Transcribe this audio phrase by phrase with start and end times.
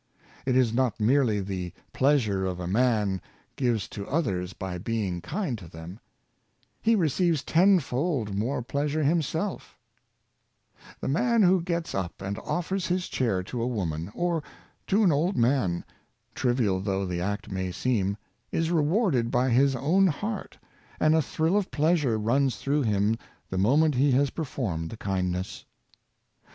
[0.47, 3.21] It is not merely the pleasure a man
[3.55, 5.99] gives to others by being kind to them:
[6.81, 9.77] he receives tenfold more pleasure himself
[11.01, 14.41] The man who gets up and offers his chair to a woman, or
[14.87, 15.85] to an old man—
[16.33, 18.17] trivial though the act may seem—
[18.51, 20.57] is rewarded by his own heart,
[20.99, 23.19] and a thrill of pleasure runs through him
[23.51, 25.63] the moment he has performed the kindness.